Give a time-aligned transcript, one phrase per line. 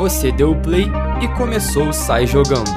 [0.00, 0.86] Você deu o play
[1.22, 2.70] e começou o Sai Jogando.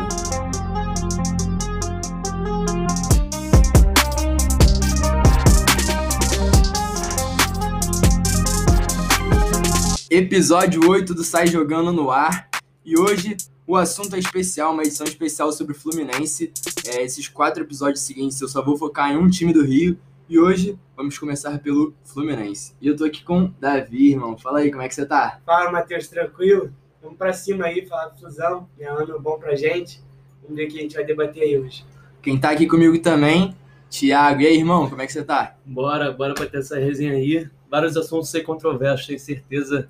[10.11, 12.49] Episódio 8 do Sai Jogando no ar.
[12.83, 16.51] E hoje o assunto é especial, uma edição especial sobre Fluminense.
[16.85, 19.97] É, esses quatro episódios seguintes eu só vou focar em um time do Rio.
[20.27, 22.75] E hoje vamos começar pelo Fluminense.
[22.81, 24.37] E eu tô aqui com Davi, irmão.
[24.37, 25.39] Fala aí, como é que você tá?
[25.45, 26.69] Fala, Matheus, tranquilo?
[27.03, 28.69] Vamos pra cima aí, falar do Fusão.
[28.79, 30.01] É um ano bom pra gente.
[30.41, 31.85] Vamos ver o que a gente vai debater aí hoje.
[32.21, 33.53] Quem tá aqui comigo também,
[33.89, 34.39] Thiago.
[34.39, 35.57] E aí, irmão, como é que você tá?
[35.65, 37.45] Bora, bora bater essa resenha aí.
[37.69, 39.89] Vários assuntos ser controversos, tenho certeza.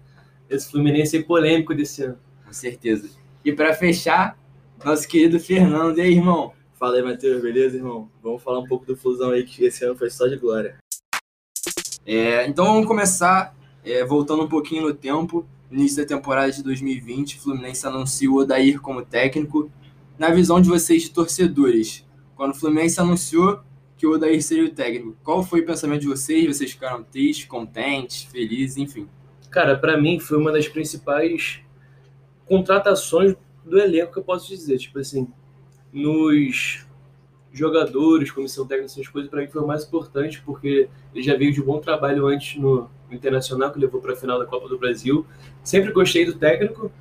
[0.49, 2.17] Esse Fluminense é polêmico desse ano.
[2.47, 3.07] Com certeza.
[3.45, 4.35] E para fechar,
[4.83, 5.99] nosso querido Fernando.
[5.99, 6.51] E aí, irmão?
[6.73, 8.09] Fala aí, Matheus, beleza, irmão?
[8.23, 10.77] Vamos falar um pouco do Fusão aí, que esse ano foi só de glória.
[12.07, 15.47] É, então vamos começar é, voltando um pouquinho no tempo.
[15.73, 19.71] No início da temporada de 2020, o Fluminense anunciou o Odair como técnico.
[20.19, 23.59] Na visão de vocês, de torcedores, quando o Fluminense anunciou
[23.97, 26.45] que o Odair seria o técnico, qual foi o pensamento de vocês?
[26.45, 29.09] Vocês ficaram tristes, contentes, felizes, enfim?
[29.49, 31.61] Cara, para mim foi uma das principais
[32.45, 34.77] contratações do elenco que eu posso dizer.
[34.77, 35.27] Tipo assim,
[35.91, 36.85] nos
[37.51, 41.51] jogadores, comissão técnica, essas coisas, para mim foi o mais importante, porque ele já veio
[41.51, 44.77] de bom trabalho antes no, no Internacional, que levou para a final da Copa do
[44.77, 45.25] Brasil.
[45.63, 46.91] Sempre gostei do técnico.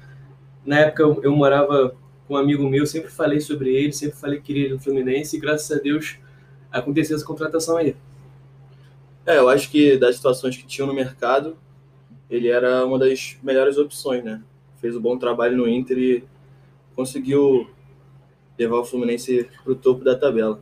[0.64, 1.94] Na época eu, eu, morava
[2.26, 5.36] com um amigo meu, sempre falei sobre ele, sempre falei que queria ele no Fluminense,
[5.36, 6.18] e graças a Deus
[6.70, 7.96] aconteceu essa contratação aí.
[9.26, 11.56] É, eu acho que das situações que tinham no mercado,
[12.30, 14.42] ele era uma das melhores opções, né?
[14.80, 16.24] Fez um bom trabalho no Inter e
[16.94, 17.68] conseguiu
[18.58, 20.60] levar o Fluminense para o topo da tabela.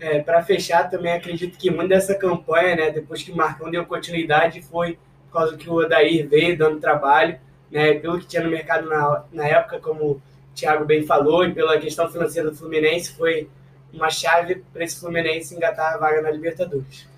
[0.00, 3.84] É, para fechar, também acredito que muito dessa campanha, né, depois que o Marcão deu
[3.84, 7.38] continuidade, foi por causa que o Odair veio dando trabalho,
[7.70, 10.22] né, pelo que tinha no mercado na, na época, como o
[10.54, 13.48] Thiago bem falou, e pela questão financeira do Fluminense, foi
[13.92, 17.08] uma chave para esse Fluminense engatar a vaga na Libertadores.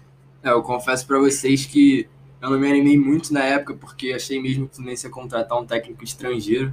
[0.43, 2.09] É, eu confesso para vocês que
[2.41, 5.59] eu não me animei muito na época, porque achei mesmo que o Fluminense ia contratar
[5.59, 6.73] um técnico estrangeiro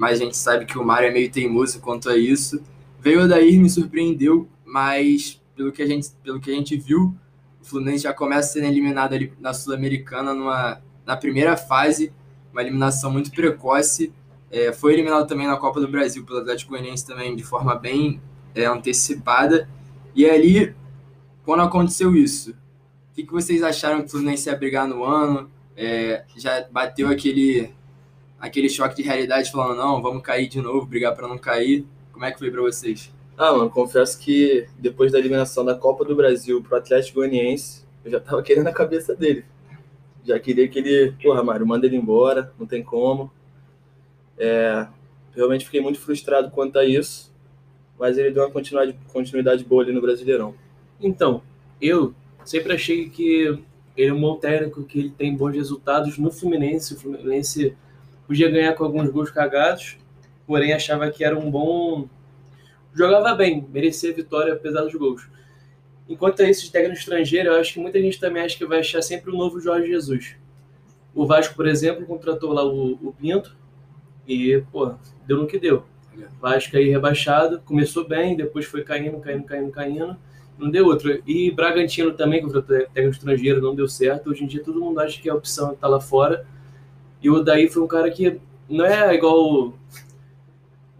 [0.00, 2.62] mas a gente sabe que o Mário é meio teimoso quanto a isso.
[2.98, 7.14] Veio o Odair, me surpreendeu, mas pelo que a gente, pelo que a gente viu,
[7.60, 10.32] o Fluminense já começa sendo eliminado ali na Sul-Americana
[11.04, 12.12] na primeira fase,
[12.52, 14.12] uma eliminação muito precoce.
[14.50, 18.20] É, foi eliminado também na Copa do Brasil pelo Atlético Goianiense também de forma bem
[18.54, 19.68] é, antecipada.
[20.14, 20.74] E ali,
[21.44, 25.50] quando aconteceu isso, o que, que vocês acharam que o Fluminense ia brigar no ano?
[25.76, 27.72] É, já bateu aquele
[28.38, 31.86] aquele choque de realidade falando, não, vamos cair de novo, brigar para não cair.
[32.12, 33.12] Como é que foi para vocês?
[33.42, 38.10] Ah, mano, confesso que depois da eliminação da Copa do Brasil pro Atlético Goianiense, eu
[38.10, 39.46] já tava querendo a cabeça dele.
[40.22, 43.32] Já queria que ele, porra, Mário, manda ele embora, não tem como.
[44.36, 44.86] É,
[45.34, 47.32] realmente fiquei muito frustrado quanto a isso,
[47.98, 50.54] mas ele deu uma continuidade, continuidade boa ali no Brasileirão.
[51.00, 51.42] Então,
[51.80, 52.14] eu
[52.44, 53.58] sempre achei que
[53.96, 56.92] ele é um bom técnico, que ele tem bons resultados no Fluminense.
[56.92, 57.74] O Fluminense
[58.30, 59.96] Podia ganhar com alguns gols cagados,
[60.46, 62.08] porém achava que era um bom.
[62.92, 65.28] Jogava bem, merecia vitória apesar dos gols.
[66.08, 69.00] Enquanto a esse técnico estrangeiro, eu acho que muita gente também acha que vai achar
[69.00, 70.36] sempre o novo Jorge Jesus.
[71.14, 73.56] O Vasco, por exemplo, contratou lá o, o Pinto
[74.26, 74.94] e, pô,
[75.26, 75.84] deu no que deu.
[76.40, 80.16] Vasco aí rebaixado, começou bem, depois foi caindo, caindo, caindo, caindo,
[80.58, 81.22] não deu outro.
[81.26, 84.30] E Bragantino também, contratou técnico estrangeiro, não deu certo.
[84.30, 86.46] Hoje em dia todo mundo acha que a opção está lá fora
[87.22, 89.74] e o Daí foi um cara que não é igual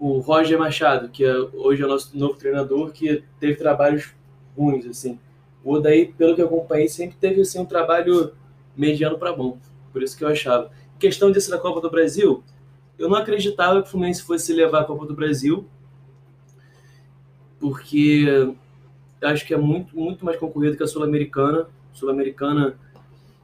[0.00, 4.14] o, Roger Machado, que é, hoje é o nosso novo treinador, que teve trabalhos
[4.56, 5.18] ruins, assim.
[5.62, 8.32] O Odaí, pelo que eu acompanhei, sempre teve assim, um trabalho
[8.74, 9.58] mediano para bom.
[9.92, 10.70] Por isso que eu achava.
[10.98, 12.42] Questão disso da Copa do Brasil,
[12.98, 15.66] eu não acreditava que o Fluminense fosse levar a Copa do Brasil,
[17.58, 18.24] porque
[19.22, 21.68] acho que é muito, muito mais concorrido que a Sul-Americana.
[21.92, 22.78] Sul-Americana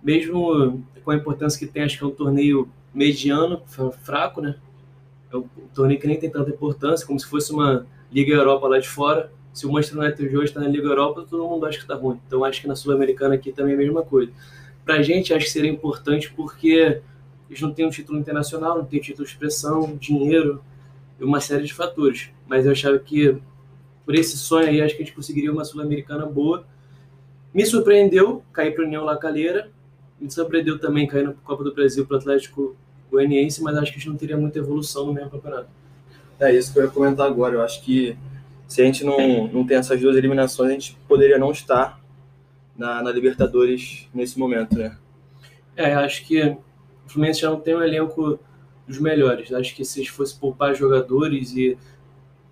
[0.03, 3.63] mesmo com a importância que tem, acho que é um torneio mediano,
[4.03, 4.57] fraco, né?
[5.33, 8.79] É um torneio que nem tem tanta importância, como se fosse uma Liga Europa lá
[8.79, 9.33] de fora.
[9.53, 12.21] Se o Manchester United hoje está na Liga Europa, todo mundo acha que está ruim.
[12.27, 14.31] Então acho que na Sul-Americana aqui também é a mesma coisa.
[14.85, 17.01] Para a gente, acho que seria importante porque
[17.49, 20.63] eles não têm um título internacional, não têm título de expressão, dinheiro
[21.19, 22.31] e uma série de fatores.
[22.47, 23.37] Mas eu achava que
[24.05, 26.65] por esse sonho aí, acho que a gente conseguiria uma Sul-Americana boa.
[27.53, 29.69] Me surpreendeu cair para a União La Calera,
[30.21, 32.77] me surpreendeu também cair na Copa do Brasil para o Atlético
[33.11, 35.69] Goianiense, mas acho que a gente não teria muita evolução no mesmo campeonato.
[36.39, 37.55] É isso que eu ia comentar agora.
[37.55, 38.17] Eu acho que
[38.69, 42.01] se a gente não, não tem essas duas eliminações, a gente poderia não estar
[42.77, 44.97] na, na Libertadores nesse momento, né?
[45.77, 46.59] É, acho que o
[47.07, 48.39] Fluminense já não tem um elenco
[48.87, 49.53] dos melhores.
[49.53, 51.79] Acho que se fosse poupar jogadores e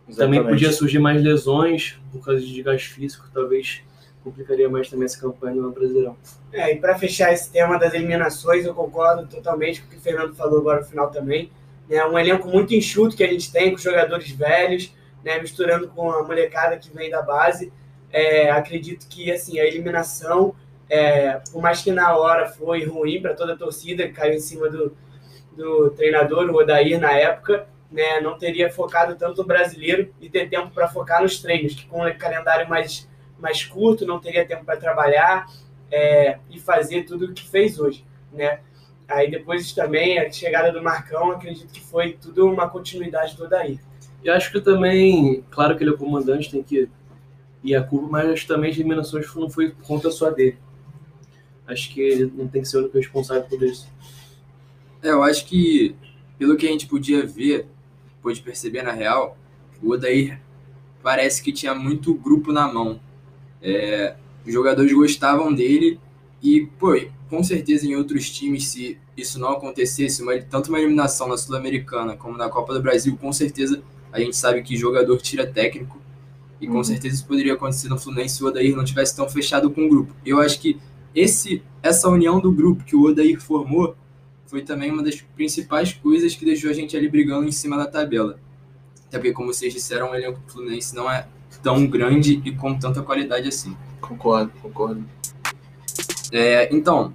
[0.08, 0.16] Exatamente.
[0.16, 3.82] também podia surgir mais lesões por causa de desgaste físico, talvez
[4.24, 6.16] complicaria mais também essa campanha no Brasileirão.
[6.52, 10.00] É, e para fechar esse tema das eliminações, eu concordo totalmente com o que o
[10.00, 11.52] Fernando falou agora no final também.
[11.90, 14.92] É um elenco muito enxuto que a gente tem, com jogadores velhos,
[15.22, 17.70] né, misturando com a molecada que vem da base.
[18.10, 20.54] É, acredito que assim a eliminação,
[20.88, 24.70] é, por mais que na hora foi ruim para toda a torcida, caiu em cima
[24.70, 24.96] do,
[25.52, 30.48] do treinador, o Odair, na época, né, não teria focado tanto no brasileiro e ter
[30.48, 34.64] tempo para focar nos treinos, que com o calendário mais, mais curto não teria tempo
[34.64, 35.46] para trabalhar
[35.90, 38.04] é, e fazer tudo o que fez hoje.
[38.32, 38.60] Né?
[39.08, 43.78] Aí depois também a chegada do Marcão, acredito que foi tudo uma continuidade do Odair.
[44.22, 46.88] E acho que também, claro que ele é o comandante, tem que
[47.62, 50.58] ir a culpa, mas acho que também as eliminações não foi por conta só dele.
[51.66, 53.90] Acho que ele não tem que ser o único responsável por isso.
[55.02, 55.94] É, eu acho que,
[56.38, 57.66] pelo que a gente podia ver,
[58.22, 59.36] pôde perceber na real,
[59.82, 60.40] o Odair
[61.02, 62.98] parece que tinha muito grupo na mão.
[63.64, 64.14] É,
[64.46, 65.98] os jogadores gostavam dele
[66.42, 66.94] e, pô,
[67.30, 72.16] com certeza em outros times, se isso não acontecesse, uma, tanto uma eliminação na Sul-Americana
[72.16, 73.82] como na Copa do Brasil, com certeza
[74.12, 75.98] a gente sabe que jogador tira técnico
[76.60, 76.84] e com uhum.
[76.84, 79.88] certeza isso poderia acontecer no Fluminense se o Odair não tivesse tão fechado com o
[79.88, 80.14] grupo.
[80.24, 80.78] Eu acho que
[81.14, 83.96] esse essa união do grupo que o Odair formou
[84.46, 87.86] foi também uma das principais coisas que deixou a gente ali brigando em cima da
[87.86, 88.38] tabela.
[89.08, 91.26] Até porque, como vocês disseram, o elenco do Fluminense não é
[91.64, 93.74] tão grande e com tanta qualidade assim.
[94.00, 95.02] Concordo, concordo.
[96.30, 97.14] É, então,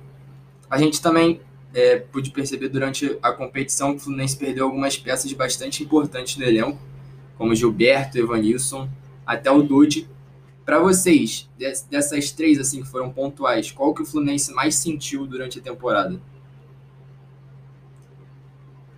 [0.68, 1.40] a gente também
[1.74, 6.44] é, pude perceber durante a competição que o Fluminense perdeu algumas peças bastante importantes no
[6.44, 6.80] elenco,
[7.38, 8.90] como Gilberto, Evanilson,
[9.26, 10.10] até o Dude.
[10.66, 11.48] Para vocês,
[11.90, 16.20] dessas três assim que foram pontuais, qual que o Fluminense mais sentiu durante a temporada?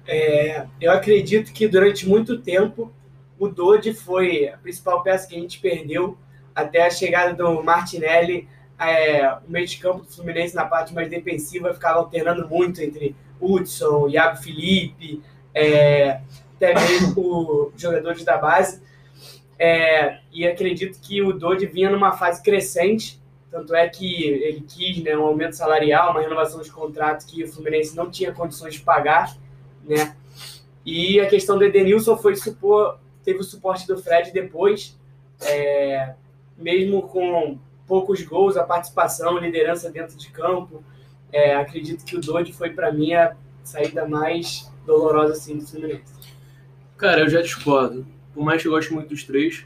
[0.07, 2.91] É, eu acredito que durante muito tempo
[3.41, 6.17] o Dodi foi a principal peça que a gente perdeu
[6.53, 8.47] até a chegada do Martinelli.
[8.79, 13.15] É, o meio de campo do Fluminense na parte mais defensiva ficava alternando muito entre
[13.39, 15.21] Hudson, Iago Felipe,
[15.53, 16.21] é,
[16.55, 18.81] até mesmo os jogadores da base.
[19.57, 25.03] É, e acredito que o Dodi vinha numa fase crescente, tanto é que ele quis
[25.03, 28.81] né, um aumento salarial, uma renovação de contrato que o Fluminense não tinha condições de
[28.81, 29.35] pagar
[29.83, 30.15] né?
[30.85, 34.99] E a questão do Edenilson foi supor, teve o suporte do Fred depois,
[35.41, 36.13] é,
[36.57, 37.57] mesmo com
[37.87, 40.83] poucos gols, a participação, liderança dentro de campo.
[41.31, 46.13] É, acredito que o Dodi foi para mim a saída mais dolorosa assim do Fluminense.
[46.97, 48.05] Cara, eu já discordo.
[48.33, 49.65] Por mais que eu goste muito dos três,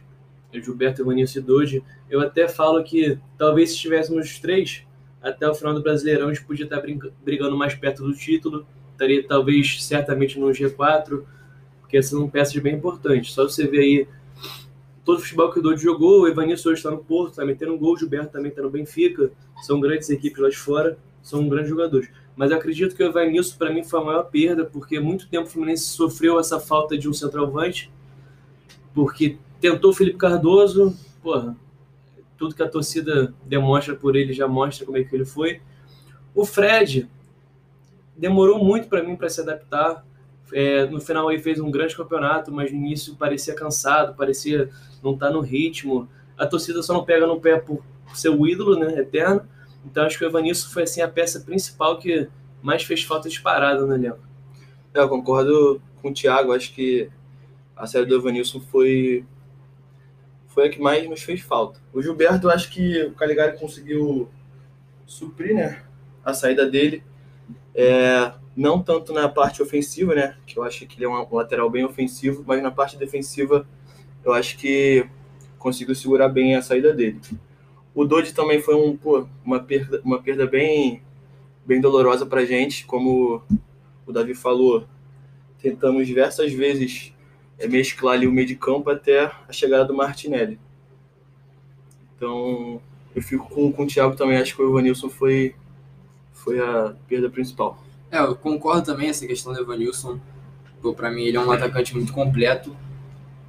[0.54, 4.84] Gilberto, Evanilson e Dodi, eu até falo que talvez se tivéssemos os três,
[5.22, 6.82] até o final do Brasileirão a gente podia estar
[7.24, 8.66] brigando mais perto do título
[8.96, 11.24] estaria talvez certamente no G4,
[11.86, 13.34] porque são peças bem importantes.
[13.34, 14.08] Só você ver aí
[15.06, 17.74] todo o futebol que o Dodi jogou, o Evanilson hoje está no Porto, está metendo
[17.74, 21.48] um gol, o Gilberto também está no Benfica, são grandes equipes lá de fora, são
[21.48, 22.10] grandes jogadores.
[22.36, 25.48] Mas eu acredito que o Evanilson, para mim, foi a maior perda, porque muito tempo
[25.48, 27.92] o Fluminense sofreu essa falta de um centroavante,
[28.94, 31.56] porque tentou o Felipe Cardoso, porra,
[32.36, 35.62] tudo que a torcida demonstra por ele já mostra como é que ele foi.
[36.34, 37.08] O Fred,
[38.18, 40.04] demorou muito para mim para se adaptar.
[40.54, 44.70] É, no final ele fez um grande campeonato, mas no início parecia cansado, parecia
[45.04, 46.08] não estar tá no ritmo.
[46.38, 47.84] A torcida só não pega no pé por
[48.14, 49.42] ser o ídolo, né, eterno.
[49.86, 52.28] Então acho que o Evanilson foi assim a peça principal que
[52.62, 54.20] mais fez falta disparada no elenco.
[54.94, 57.10] É, eu concordo com o Thiago, acho que
[57.76, 59.26] a série do Evanilson foi
[60.48, 61.82] foi a que mais nos fez falta.
[61.92, 64.30] O Gilberto, acho que o Caligari conseguiu
[65.06, 65.84] suprir, né,
[66.24, 67.04] a saída dele
[67.76, 70.38] é, não tanto na parte ofensiva, né?
[70.46, 73.68] Que eu acho que ele é um lateral bem ofensivo, mas na parte defensiva
[74.24, 75.06] eu acho que
[75.60, 77.20] conseguiu segurar bem a saída dele.
[77.94, 81.02] O Dodi também foi um, pô, uma, perda, uma perda bem,
[81.66, 83.42] bem dolorosa para gente, como
[84.06, 84.86] o Davi falou.
[85.62, 87.14] Tentamos diversas vezes
[87.58, 90.60] é, mesclar ali o meio de campo até a chegada do Martinelli.
[92.16, 92.82] Então,
[93.16, 94.38] eu fico com, com o Thiago também.
[94.38, 95.56] Acho que o Evanilson foi,
[96.34, 97.85] foi a perda principal.
[98.12, 100.20] É, eu concordo também essa questão do Evanilson.
[100.96, 102.76] Para mim, ele é um atacante muito completo.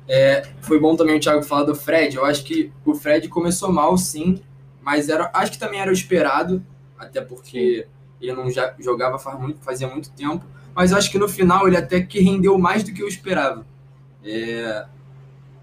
[0.09, 2.17] É, foi bom também o Thiago falar do Fred.
[2.17, 4.41] Eu acho que o Fred começou mal, sim,
[4.81, 6.65] mas era, acho que também era o esperado,
[6.99, 7.87] até porque
[8.21, 10.45] ele não já jogava faz muito, fazia muito tempo.
[10.75, 13.67] Mas acho que no final ele até que rendeu mais do que eu esperava.
[14.25, 14.87] É,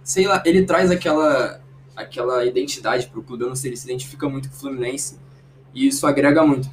[0.03, 1.61] sei lá, ele traz aquela,
[1.95, 3.43] aquela identidade para o clube.
[3.43, 5.17] Eu não sei, ele se identifica muito com o Fluminense
[5.73, 6.69] e isso agrega muito.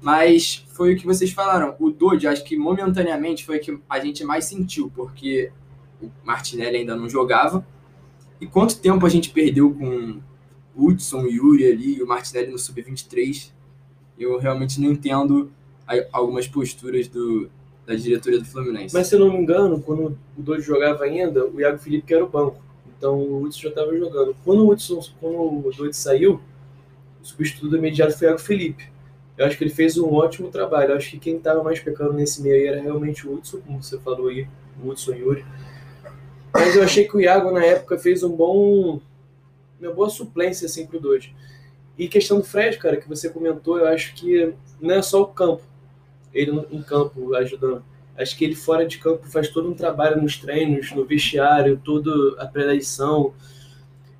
[0.00, 1.74] Mas foi o que vocês falaram.
[1.78, 5.50] O Dodge, acho que momentaneamente foi o que a gente mais sentiu, porque
[6.00, 7.66] o Martinelli ainda não jogava.
[8.40, 10.20] E quanto tempo a gente perdeu com
[10.76, 13.50] Hudson, Yuri ali e o Martinelli no Sub-23?
[14.16, 15.50] Eu realmente não entendo
[16.12, 17.50] algumas posturas do,
[17.86, 18.94] da diretoria do Fluminense.
[18.94, 22.24] Mas se eu não me engano, quando o Dodge jogava ainda, o Iago Felipe era
[22.24, 22.62] o banco.
[22.96, 24.36] Então o Hudson já estava jogando.
[24.44, 26.40] Quando o Hudson, quando o Dodge saiu,
[27.22, 28.97] o substituto imediato foi o Iago Felipe.
[29.38, 30.90] Eu acho que ele fez um ótimo trabalho.
[30.90, 33.80] Eu acho que quem estava mais pecando nesse meio aí era realmente o Hudson, como
[33.80, 34.48] você falou aí,
[34.82, 35.44] o Hudson Yuri.
[36.52, 39.00] Mas eu achei que o Iago, na época, fez um bom.
[39.80, 41.36] Uma boa suplência assim, pro Dodge.
[41.96, 45.26] E questão do Fred, cara, que você comentou, eu acho que não é só o
[45.26, 45.62] campo,
[46.32, 47.84] ele em campo ajudando.
[48.16, 52.10] Acho que ele fora de campo faz todo um trabalho nos treinos, no vestiário, toda
[52.42, 53.32] a pré-edição.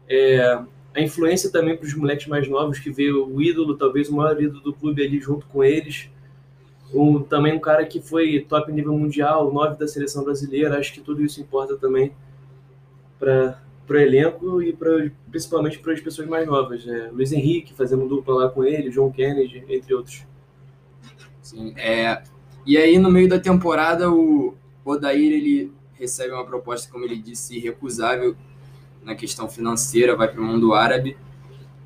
[0.09, 0.61] É,
[0.95, 4.41] a influência também para os moleques mais novos, que vê o ídolo, talvez o maior
[4.41, 6.11] ídolo do clube ali junto com eles.
[6.93, 10.79] Um, também um cara que foi top nível mundial, nove da seleção brasileira.
[10.79, 12.13] Acho que tudo isso importa também
[13.19, 16.85] para o elenco e pra, principalmente para as pessoas mais novas.
[16.85, 17.11] Né?
[17.13, 20.25] Luiz Henrique fazendo dupla lá com ele, João Kennedy, entre outros.
[21.43, 22.23] Sim, é...
[22.67, 24.55] E aí, no meio da temporada, o
[24.85, 28.37] Odair ele recebe uma proposta, como ele disse, irrecusável
[29.09, 31.17] na questão financeira, vai para o mundo árabe.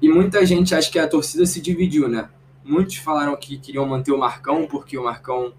[0.01, 2.29] E muita gente acha que a torcida se dividiu, né?
[2.65, 5.55] Muitos falaram que queriam manter o Marcão, porque o Marcão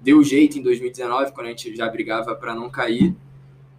[0.00, 3.16] deu jeito em 2019, quando a gente já brigava para não cair.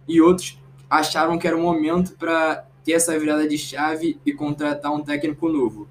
[0.06, 4.92] E outros acharam que era o momento para ter essa virada de chave e contratar
[4.92, 5.88] um técnico novo.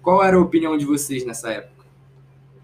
[0.00, 1.84] Qual era a opinião de vocês nessa época?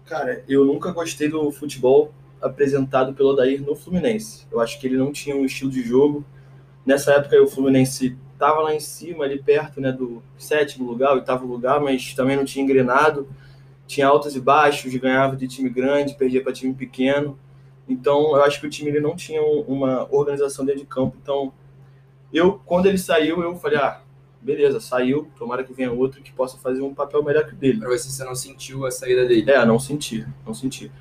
[0.05, 2.11] Cara, eu nunca gostei do futebol
[2.41, 4.47] apresentado pelo Odair no Fluminense.
[4.51, 6.25] Eu acho que ele não tinha um estilo de jogo.
[6.83, 11.45] Nessa época o Fluminense estava lá em cima, ali perto né, do sétimo lugar, oitavo
[11.45, 13.27] lugar, mas também não tinha engrenado.
[13.85, 17.37] Tinha altos e baixos, ganhava de time grande, perdia para time pequeno.
[17.87, 21.17] Então, eu acho que o time ele não tinha uma organização dentro de campo.
[21.21, 21.53] Então,
[22.33, 24.01] eu, quando ele saiu, eu falei, ah,
[24.41, 27.79] beleza, saiu, tomara que venha outro que possa fazer um papel melhor que o dele.
[27.79, 29.49] Para você, você não sentiu a saída dele?
[29.51, 30.91] É, não senti, não senti.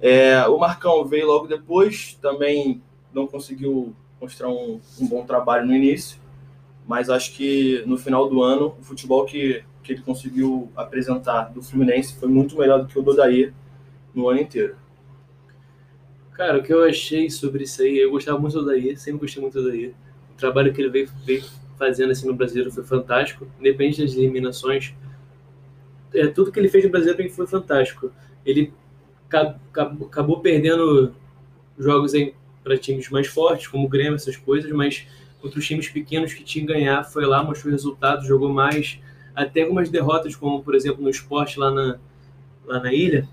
[0.00, 5.74] É, o Marcão veio logo depois, também não conseguiu mostrar um, um bom trabalho no
[5.74, 6.18] início,
[6.86, 11.62] mas acho que no final do ano, o futebol que, que ele conseguiu apresentar do
[11.62, 13.52] Fluminense foi muito melhor do que o do Odair
[14.14, 14.76] no ano inteiro.
[16.32, 19.42] Cara, o que eu achei sobre isso aí, eu gostava muito do Odair, sempre gostei
[19.42, 19.94] muito do Odair.
[20.32, 21.42] O trabalho que ele veio, veio
[21.76, 24.94] fazendo assim no Brasileiro foi fantástico, independente das eliminações.
[26.14, 28.12] É, tudo que ele fez no Brasileiro foi fantástico.
[28.44, 28.72] Ele
[29.28, 31.14] acabou, acabou perdendo
[31.78, 32.12] jogos
[32.62, 35.06] para times mais fortes, como o Grêmio, essas coisas, mas
[35.40, 38.98] contra os times pequenos que tinha que ganhar, foi lá, mostrou resultados, jogou mais.
[39.34, 41.98] Até algumas derrotas, como por exemplo no esporte lá na,
[42.64, 43.28] lá na ilha,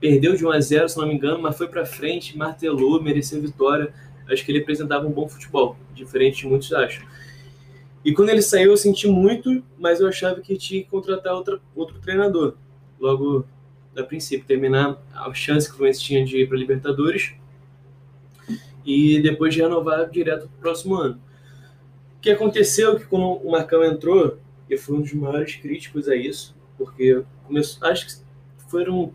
[0.00, 3.40] perdeu de 1 a 0 se não me engano, mas foi para frente, martelou, mereceu
[3.40, 3.92] vitória.
[4.28, 7.04] Acho que ele apresentava um bom futebol, diferente de muitos acham.
[8.04, 11.60] E quando ele saiu, eu senti muito, mas eu achava que tinha que contratar outra,
[11.74, 12.56] outro treinador.
[12.98, 13.46] Logo
[13.94, 17.34] da princípio, terminar a chance que o Fluminense tinha de ir para Libertadores
[18.84, 21.20] e depois de renovar direto para o próximo ano.
[22.18, 26.08] O que aconteceu é que quando o Marcão entrou, eu fui um dos maiores críticos
[26.08, 28.12] a isso, porque começou, acho que
[28.68, 29.12] foram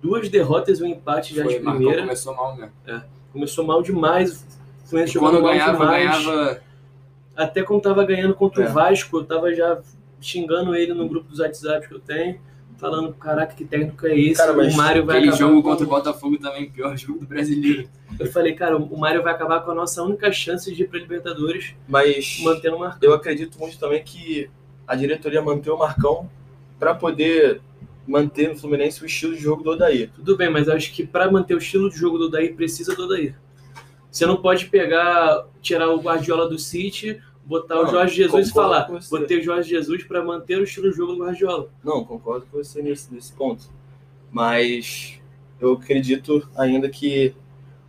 [0.00, 2.02] duas derrotas e um empate já Foi, de primeira.
[2.02, 2.72] começou mal mesmo.
[2.86, 3.02] É,
[3.32, 4.46] começou mal demais.
[4.84, 6.24] Fluminense quando mal ganhava, demais.
[6.24, 6.62] ganhava.
[7.34, 8.68] Até quando tava ganhando contra É.
[8.68, 9.80] o Vasco, eu tava já
[10.20, 12.38] xingando ele no grupo dos WhatsApp que eu tenho,
[12.82, 14.34] falando, caraca, que técnico é esse?
[14.40, 17.88] Cara, o Mário vai Aquele jogo com- contra o Botafogo também, pior jogo do brasileiro.
[18.18, 20.98] Eu falei, cara, o Mário vai acabar com a nossa única chance de ir pra
[20.98, 22.98] Libertadores Mas mantendo o Marcão.
[23.08, 24.50] eu acredito muito também que
[24.86, 26.28] a diretoria manteve o Marcão
[26.78, 27.60] para poder
[28.06, 30.10] manter no Fluminense o estilo de jogo do Odair.
[30.16, 33.04] Tudo bem, mas acho que pra manter o estilo de jogo do Odair, precisa do
[33.04, 33.36] Odair.
[34.10, 38.52] Você não pode pegar, tirar o Guardiola do City, botar o Não, Jorge Jesus e
[38.52, 41.68] falar, botei o Jorge Jesus pra manter o estilo de jogo do Guardiola.
[41.84, 43.64] Não, concordo com você nesse, nesse ponto.
[44.30, 45.20] Mas
[45.60, 47.34] eu acredito ainda que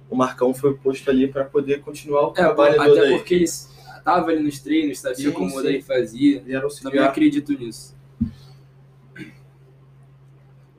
[0.09, 3.17] o Marcão foi posto ali para poder continuar o É, trabalho do até Odair.
[3.17, 5.77] porque ele estava ali nos treinos, sabia Sim, como sim.
[5.77, 6.37] o fazia.
[6.37, 7.07] Ele era Também auxiliar.
[7.09, 7.95] acredito nisso.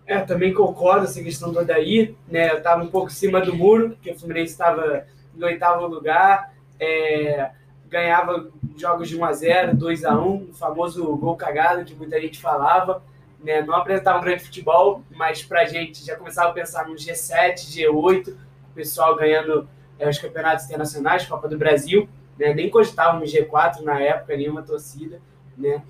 [0.07, 2.53] É, também concordo essa questão do Odair, né?
[2.53, 6.55] Eu tava um pouco em cima do muro, porque o Fluminense estava no oitavo lugar,
[6.79, 7.51] é,
[7.89, 12.21] ganhava jogos de 1 a 0 2 a 1 o famoso gol cagado que muita
[12.21, 13.03] gente falava,
[13.43, 13.63] né?
[13.63, 18.29] Não apresentava um grande futebol, mas pra gente já começava a pensar no G7, G8,
[18.31, 22.53] o pessoal ganhando é, os campeonatos internacionais, Copa do Brasil, né?
[22.55, 25.21] Nem cogitava no G4 na época, nenhuma torcida,
[25.57, 25.83] né?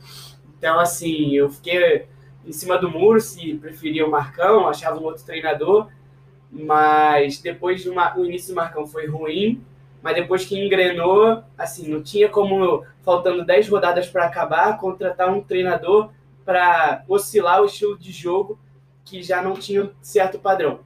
[0.59, 2.07] Então, assim, eu fiquei
[2.45, 5.89] em cima do muro se preferia o Marcão, achava um outro treinador,
[6.51, 9.65] mas depois do o início do Marcão foi ruim,
[10.05, 15.41] mas depois que engrenou, assim, não tinha como, faltando 10 rodadas para acabar, contratar um
[15.41, 16.11] treinador
[16.45, 18.59] para oscilar o estilo de jogo
[19.03, 20.81] que já não tinha certo padrão.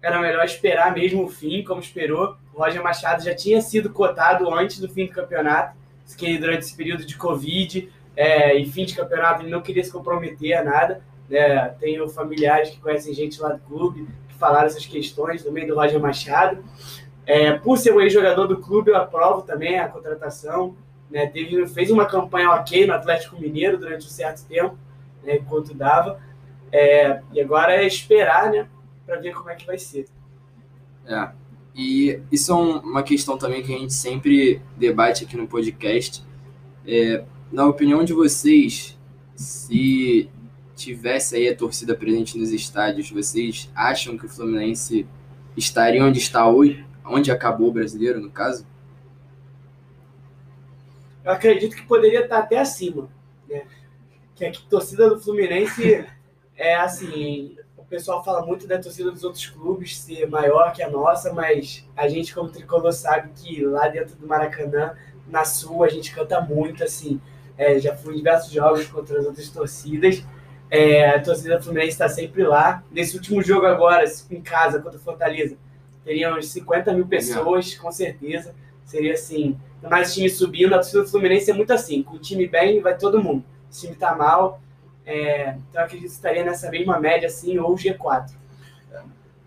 [0.00, 2.36] Era melhor esperar mesmo o fim, como esperou.
[2.54, 5.76] O Roger Machado já tinha sido cotado antes do fim do campeonato,
[6.16, 9.90] que durante esse período de Covid é, e fim de campeonato ele não queria se
[9.90, 11.02] comprometer a nada.
[11.28, 11.70] Né?
[11.80, 15.98] Tenho familiares que conhecem gente lá do clube que falaram essas questões, também do Roger
[15.98, 16.62] Machado.
[17.26, 20.76] É, por ser um ex-jogador do clube, eu aprovo também a contratação.
[21.10, 21.26] Né?
[21.26, 24.76] Teve, fez uma campanha ok no Atlético Mineiro durante um certo tempo,
[25.22, 26.20] né, enquanto dava.
[26.70, 28.68] É, e agora é esperar né,
[29.06, 30.06] para ver como é que vai ser.
[31.06, 31.30] É.
[31.74, 36.22] E isso é uma questão também que a gente sempre debate aqui no podcast.
[36.86, 38.98] É, na opinião de vocês,
[39.34, 40.28] se
[40.76, 45.06] tivesse aí a torcida presente nos estádios, vocês acham que o Fluminense
[45.56, 46.84] estaria onde está hoje?
[47.04, 48.66] Onde acabou o brasileiro, no caso?
[51.24, 53.08] Eu acredito que poderia estar até acima.
[53.48, 53.64] Né?
[54.34, 56.06] Que a torcida do Fluminense
[56.56, 57.56] é assim.
[57.76, 61.86] O pessoal fala muito da torcida dos outros clubes ser maior que a nossa, mas
[61.96, 64.94] a gente, como tricolor, sabe que lá dentro do Maracanã,
[65.28, 67.20] na Sul, a gente canta muito, assim.
[67.56, 70.24] É, já fui em diversos jogos contra as outras torcidas.
[70.70, 72.82] É, a torcida do Fluminense está sempre lá.
[72.90, 75.56] Nesse último jogo agora, em casa, contra o Fortaleza,
[76.04, 78.54] teriam uns 50 mil pessoas, com certeza.
[78.84, 82.46] Seria assim, mais time subindo, a torcida do Fluminense é muito assim, com o time
[82.46, 83.44] bem vai todo mundo.
[83.70, 84.60] Se o time tá mal,
[85.06, 88.44] é, então eu acredito que estaria nessa mesma média assim, ou G4.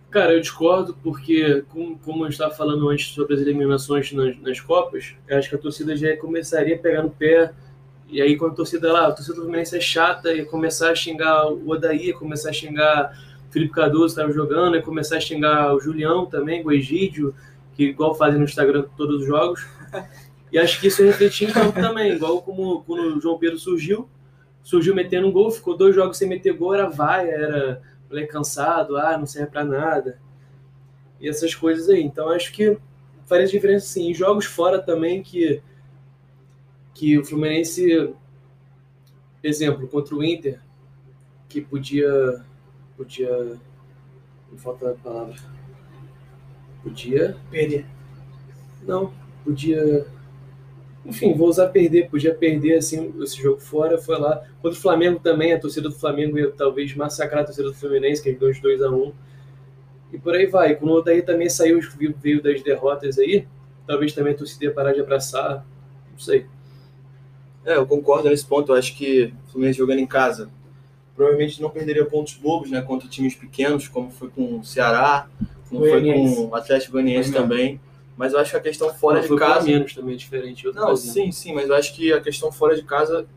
[0.10, 4.60] Cara, eu discordo porque, como, como eu estava falando antes sobre as eliminações nas, nas
[4.60, 7.54] Copas, eu acho que a torcida já começaria a pegar no pé.
[8.08, 10.96] E aí, quando a torcida lá, a torcida do Fluminense é chata, e começar a
[10.96, 13.12] xingar o Odaí, começar a xingar
[13.50, 17.34] Felipe Cardoso estava jogando, e começar a xingar o Julião também, o Egídio,
[17.74, 19.66] que igual fazem no Instagram todos os jogos.
[20.52, 24.08] E acho que isso refletia em campo também, igual como quando o João Pedro surgiu,
[24.64, 28.98] surgiu metendo um gol, ficou dois jogos sem meter gol, era vai, era moleque cansado,
[28.98, 30.20] ah, não serve para nada.
[31.20, 32.02] E essas coisas aí.
[32.02, 32.78] Então acho que
[33.26, 34.10] faria diferença sim.
[34.10, 35.62] Em jogos fora também que,
[36.94, 38.14] que o Fluminense,
[39.44, 40.62] exemplo, contra o Inter,
[41.50, 42.46] que podia
[42.98, 43.58] podia.
[44.52, 45.36] Me falta a palavra.
[46.82, 47.38] Podia.
[47.52, 47.86] Perder.
[48.84, 49.14] Não,
[49.46, 50.06] podia.
[51.06, 52.10] Enfim, vou usar perder.
[52.10, 53.98] Podia perder assim esse jogo fora.
[53.98, 54.44] Foi lá.
[54.62, 58.22] Contra o Flamengo também, a torcida do Flamengo ia talvez massacrar a torcida do Fluminense,
[58.22, 59.14] que é 2 2 a 1
[60.14, 60.76] E por aí vai.
[60.76, 61.80] Quando o Odair também saiu,
[62.22, 63.48] veio das derrotas aí,
[63.86, 65.66] talvez também a torcida ia parar de abraçar.
[66.12, 66.46] Não sei.
[67.66, 68.72] É, eu concordo nesse ponto.
[68.72, 70.50] Eu acho que o Fluminense jogando em casa
[71.18, 75.28] provavelmente não perderia pontos bobos, né, contra times pequenos, como foi com o Ceará,
[75.68, 76.36] como Goianiense.
[76.36, 77.82] foi com o Atlético Goianiense também.
[78.16, 79.68] Mas eu acho que a questão fora não, de casa.
[79.68, 80.66] menos também é diferente.
[80.74, 83.28] Não, sim, sim, mas eu acho que a questão fora de casa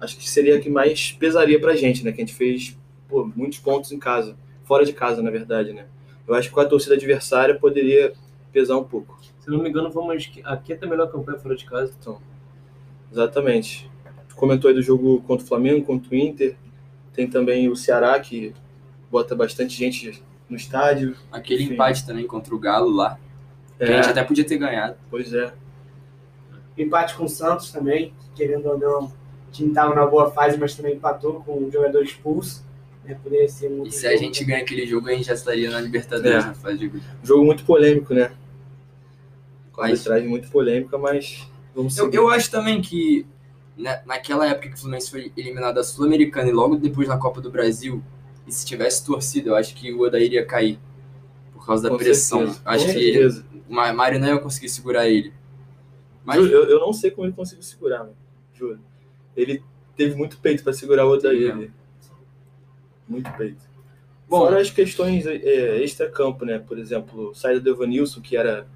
[0.00, 2.10] acho que seria a que mais pesaria pra gente, né?
[2.10, 2.76] Que a gente fez
[3.08, 4.36] pô, muitos pontos em casa.
[4.64, 5.86] Fora de casa, na verdade, né?
[6.26, 8.12] Eu acho que com a torcida adversária poderia
[8.52, 9.18] pesar um pouco.
[9.40, 10.30] Se não me engano, vamos.
[10.44, 11.92] Aqui é a melhor campanha fora de casa.
[12.00, 12.20] Então,
[13.10, 13.90] exatamente.
[14.28, 16.56] Tu comentou aí do jogo contra o Flamengo, contra o Inter.
[17.14, 18.54] Tem também o Ceará, que
[19.10, 21.16] bota bastante gente no estádio.
[21.30, 21.74] Aquele Enfim.
[21.74, 23.18] empate também contra o Galo lá.
[23.78, 23.86] É.
[23.86, 24.96] Que a gente até podia ter ganhado.
[25.10, 25.52] Pois é.
[26.76, 29.12] Empate com o Santos também, querendo ou não, o
[29.50, 32.64] time estava na boa fase, mas também empatou com um jogador expulso.
[33.04, 33.16] Né?
[33.22, 35.80] Poderia ser muito e se a gente ganhar aquele jogo, a gente já estaria na
[35.80, 36.46] Libertadores, é.
[36.46, 38.32] na fase de Jogo muito polêmico, né?
[39.72, 43.26] Com a arbitragem muito polêmica, mas vamos eu, eu acho também que
[43.76, 47.40] né, naquela época que o Fluminense foi eliminado da Sul-Americana e logo depois na Copa
[47.40, 48.02] do Brasil,
[48.46, 50.78] e se tivesse torcida, eu acho que o Odair iria cair
[51.52, 52.40] por causa da pressão.
[52.40, 52.62] Certeza.
[52.64, 55.32] Acho Com que ele, o Mário não ia conseguir segurar ele.
[56.24, 56.36] Mas...
[56.38, 58.16] Eu, eu não sei como ele conseguiu segurar, mano.
[58.54, 58.80] juro.
[59.36, 59.62] Ele
[59.96, 61.70] teve muito peito para segurar o Odair.
[63.08, 63.62] Muito peito.
[64.28, 66.58] Bom, Fora as questões é, extra-campo, né?
[66.58, 68.66] Por exemplo, saída do Evanilson, que era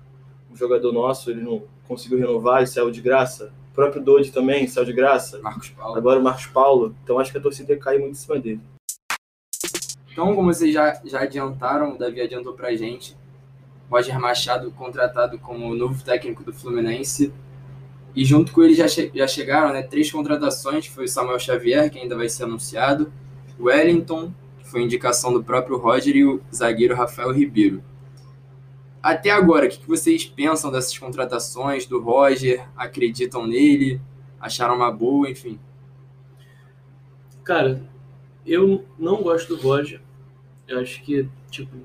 [0.50, 4.86] um jogador nosso, ele não conseguiu renovar e saiu de graça próprio Dodi também saiu
[4.86, 5.38] de graça.
[5.40, 5.96] Marcos Paulo.
[5.96, 6.96] Agora o Marcos Paulo.
[7.04, 8.60] Então acho que a torcida cai muito em cima dele.
[10.10, 13.14] Então, como vocês já, já adiantaram, o Davi adiantou pra gente,
[13.90, 17.30] Roger Machado contratado como novo técnico do Fluminense.
[18.14, 21.90] E junto com ele já, che já chegaram né, três contratações, foi o Samuel Xavier,
[21.90, 23.12] que ainda vai ser anunciado,
[23.58, 27.82] o Wellington, que foi indicação do próprio Roger, e o zagueiro Rafael Ribeiro.
[29.06, 32.66] Até agora, o que vocês pensam dessas contratações do Roger?
[32.76, 34.00] Acreditam nele?
[34.40, 35.60] Acharam uma boa, enfim?
[37.44, 37.80] Cara,
[38.44, 40.00] Eu não gosto do Roger.
[40.66, 41.76] Eu acho que, tipo,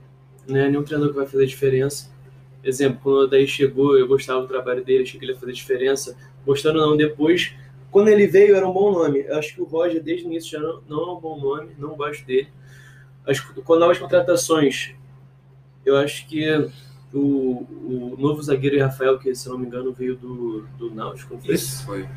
[0.47, 2.11] não é nenhum treinador que vai fazer diferença.
[2.63, 5.51] Exemplo, quando o Odair chegou, eu gostava do trabalho dele, achei que ele ia fazer
[5.51, 6.17] diferença.
[6.43, 7.53] Gostando não, depois,
[7.91, 9.19] quando ele veio, era um bom nome.
[9.19, 11.75] Eu acho que o Roger, desde o início, já não, não é um bom nome,
[11.77, 12.47] não gosto dele.
[13.27, 14.95] Acho que com novas contratações,
[15.85, 16.67] eu acho que
[17.13, 21.37] o, o novo zagueiro Rafael, que se não me engano veio do, do Náutico.
[21.43, 22.07] Isso foi.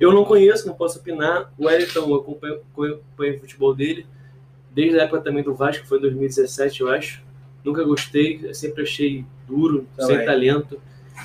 [0.00, 1.52] Eu não conheço, não posso opinar.
[1.56, 4.06] O Wellington, eu acompanho, acompanho o futebol dele,
[4.70, 7.22] desde a época também do Vasco, foi em 2017, eu acho.
[7.64, 10.16] Nunca gostei, sempre achei duro, Também.
[10.16, 10.80] sem talento.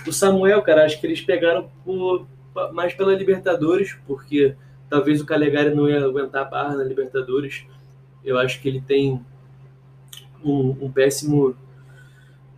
[0.06, 2.28] O Samuel, cara, acho que eles pegaram por-
[2.74, 4.54] mais pela Libertadores, porque
[4.90, 7.66] talvez o Calegari não ia aguentar a barra na Libertadores.
[8.24, 9.20] Eu acho que ele tem
[10.44, 11.56] um, um péssimo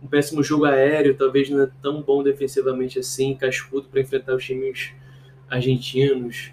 [0.02, 4.44] um péssimo jogo aéreo, talvez não é tão bom defensivamente assim, cascudo para enfrentar os
[4.44, 4.92] times
[5.48, 6.52] argentinos,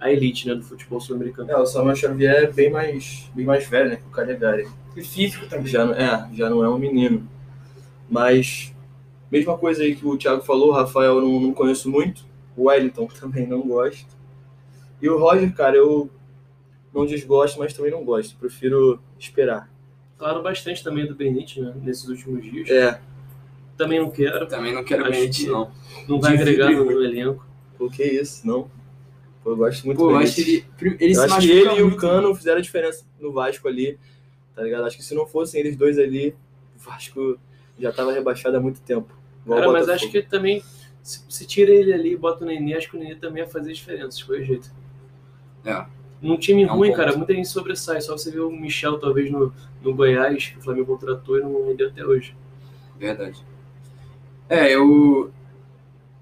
[0.00, 1.50] a elite né, do futebol sul-americano.
[1.50, 4.68] É, o Samuel Xavier é bem mais, bem mais velho, né, que o Calegari.
[4.96, 5.66] E físico também.
[5.66, 7.28] Já, não- é, já não é um menino.
[8.08, 8.74] Mas,
[9.30, 12.24] mesma coisa aí que o Thiago falou, o Rafael eu não, não conheço muito.
[12.56, 14.06] O Wellington também não gosto.
[15.00, 16.10] E o Roger, cara, eu
[16.94, 18.36] não desgosto, mas também não gosto.
[18.38, 19.70] Prefiro esperar.
[20.18, 22.68] Falaram bastante também do Benítez né, nesses últimos dias.
[22.70, 23.00] É,
[23.76, 25.70] Também não quero, Também não quero Acho Benítez, que- não.
[26.08, 27.44] não vai agregar no meu elenco.
[27.76, 28.46] por que isso?
[28.46, 28.70] Não.
[29.44, 30.64] Pô, eu gosto muito Pô, eu do acho que Benítez.
[30.80, 31.96] ele, ele Eu acho que ele e o.
[31.96, 33.98] Cano fizeram a diferença no Vasco ali,
[34.54, 34.84] tá ligado?
[34.86, 36.34] Acho que se não fossem eles dois ali,
[36.74, 37.38] o Vasco
[37.78, 39.14] já tava rebaixado há muito tempo.
[39.44, 40.62] Igual o Cara, mas acho que também,
[41.02, 43.48] se, se tira ele ali e bota o Nenê, acho que o Nenê também ia
[43.48, 44.70] fazer diferença, de qualquer jeito.
[45.64, 45.84] É.
[46.20, 48.00] Num time É um ruim, cara, muita gente sobressai.
[48.00, 49.52] Só você ver o Michel, talvez, no,
[49.82, 52.34] no Goiás, que o Flamengo contratou e não rendeu até hoje.
[52.98, 53.44] Verdade.
[54.48, 55.30] É, eu.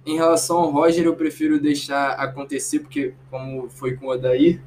[0.06, 4.60] Em relação ao Roger, eu prefiro deixar acontecer, porque, como foi com o Odair,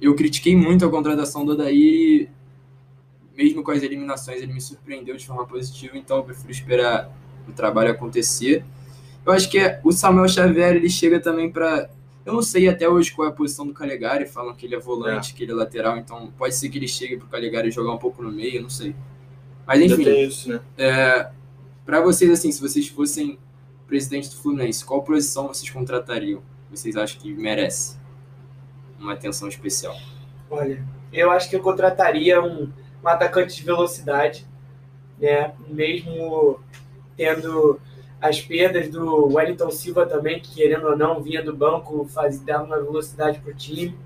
[0.00, 2.28] eu critiquei muito a contratação do Odair e,
[3.36, 7.10] mesmo com as eliminações, ele me surpreendeu de forma positiva, então eu prefiro esperar
[7.48, 8.64] o trabalho acontecer.
[9.24, 11.90] Eu acho que é- o Samuel Xavier ele chega também para.
[12.24, 14.78] Eu não sei até hoje qual é a posição do Calegari, falam que ele é
[14.78, 17.98] volante, que ele é lateral, então pode ser que ele chegue pro Calegari jogar um
[17.98, 18.94] pouco no meio, eu não sei.
[19.66, 20.04] Mas enfim.
[20.04, 20.60] tem isso, né?
[20.76, 21.30] É,
[21.84, 23.38] para vocês, assim, se vocês fossem
[23.86, 26.42] presidente do Fluminense, qual posição vocês contratariam?
[26.70, 27.98] Vocês acham que merece
[28.98, 29.96] uma atenção especial?
[30.48, 32.70] Olha, eu acho que eu contrataria um,
[33.02, 34.46] um atacante de velocidade,
[35.18, 35.52] né?
[35.68, 36.60] Mesmo
[37.16, 37.80] tendo
[38.20, 42.64] as perdas do Wellington Silva também, que querendo ou não, vinha do banco, faz, dava
[42.64, 43.96] uma velocidade pro time.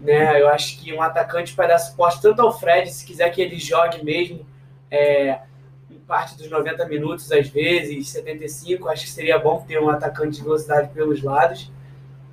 [0.00, 0.40] Né?
[0.40, 3.58] Eu acho que um atacante para dar suporte tanto ao Fred, se quiser que ele
[3.58, 4.44] jogue mesmo,
[4.90, 5.40] é,
[5.88, 10.38] em parte dos 90 minutos, às vezes, 75, acho que seria bom ter um atacante
[10.38, 11.70] de velocidade pelos lados.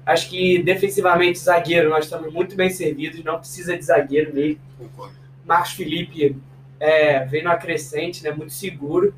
[0.06, 4.62] Acho que defensivamente, zagueiro, nós estamos muito bem servidos, não precisa de zagueiro mesmo.
[5.46, 6.36] Marcos Felipe
[6.80, 9.14] é, vem no acrescente, né, muito seguro.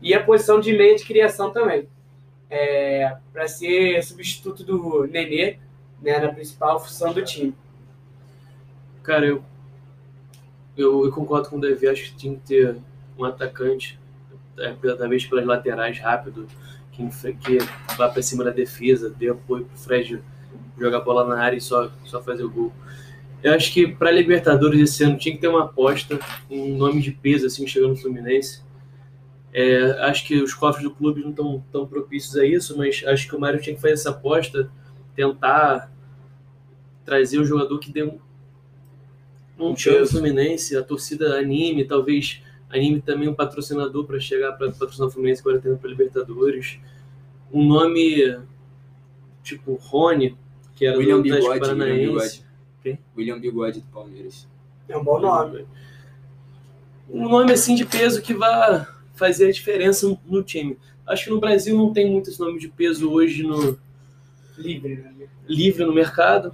[0.00, 1.88] E a posição de meia de criação também.
[2.50, 5.58] É, para ser substituto do Nenê
[6.00, 7.54] né, na principal função do time.
[9.02, 9.42] Cara, eu,
[10.76, 12.76] eu, eu concordo com o Davi, acho que tinha que ter
[13.18, 13.98] um atacante,
[14.58, 16.46] é, talvez pelas laterais, rápido,
[16.92, 17.58] que, que
[17.96, 20.20] vá para cima da defesa, dê apoio pro Fred
[20.78, 22.72] jogar a bola na área e só, só fazer o gol.
[23.42, 26.18] Eu acho que para Libertadores esse ano tinha que ter uma aposta,
[26.50, 28.62] um nome de peso assim chegando no Fluminense.
[29.52, 33.28] É, acho que os cofres do clube não estão tão propícios a isso, mas acho
[33.28, 34.70] que o Mário tinha que fazer essa aposta,
[35.14, 35.90] tentar
[37.04, 38.18] trazer um jogador que dê um,
[39.58, 40.12] um peso.
[40.12, 45.40] Fluminense, a torcida anime, talvez anime também um patrocinador para chegar para patrocinar o Fluminense
[45.40, 46.78] agora tendo para Libertadores.
[47.50, 48.38] Um nome
[49.42, 50.36] tipo Rony,
[50.76, 52.06] que era William do Atlético Bigode, William Paranaense.
[52.06, 52.44] Bigode.
[52.82, 52.98] Quem?
[53.16, 54.46] William Bigode do Palmeiras.
[54.86, 55.66] É um bom nome.
[57.08, 58.86] Um nome assim de peso que vá
[59.18, 60.78] fazer a diferença no, time.
[61.06, 63.78] Acho que no Brasil não tem muitos nomes de peso hoje no
[64.56, 65.28] Livre, né?
[65.46, 66.52] livre no mercado,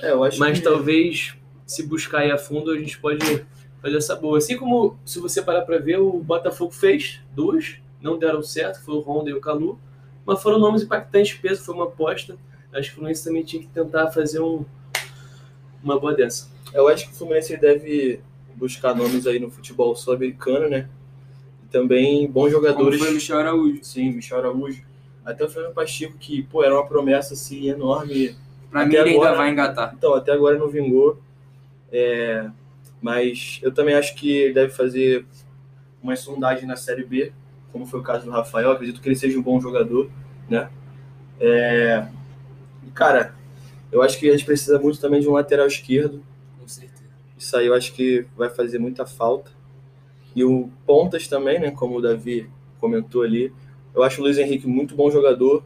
[0.00, 1.34] É, eu acho mas que talvez
[1.66, 3.44] se buscar aí a fundo a gente pode
[3.80, 4.38] fazer essa boa.
[4.38, 8.94] Assim como se você parar para ver o Botafogo fez duas, não deram certo, foi
[8.94, 9.78] o Honda e o Calu,
[10.24, 12.36] mas foram nomes impactantes de peso, foi uma aposta.
[12.72, 14.64] Acho que o Fluminense também tinha que tentar fazer um,
[15.82, 16.48] uma boa dessa.
[16.72, 18.20] Eu acho que o Fluminense deve
[18.54, 20.88] buscar nomes aí no futebol sul-americano, né?
[21.70, 22.98] Também bons Como jogadores.
[23.00, 23.78] foi o Michel Araújo.
[23.84, 24.82] Sim, Michel Araújo.
[25.24, 28.34] Até o Fernando Pacheco, que, pô, era uma promessa, assim, enorme.
[28.70, 29.94] Pra Até mim, ele ainda agora- vai engatar.
[29.96, 31.18] Então, até agora não vingou.
[31.92, 32.48] É,
[33.00, 35.24] mas eu também acho que ele deve fazer
[36.02, 37.32] uma sondagem na Série B,
[37.72, 38.70] como foi o caso do Rafael.
[38.72, 40.10] Acredito que ele seja um bom jogador,
[40.48, 40.68] né?
[41.38, 42.06] É,
[42.94, 43.34] cara,
[43.92, 46.22] Eu acho que a gente precisa muito também de um lateral esquerdo.
[46.60, 47.10] Com certeza.
[47.36, 49.50] Isso aí eu acho que vai fazer muita falta.
[50.34, 51.70] E o Pontas também, né?
[51.70, 52.48] Como o Davi
[52.80, 53.52] comentou ali.
[53.94, 55.62] Eu acho o Luiz Henrique muito bom jogador.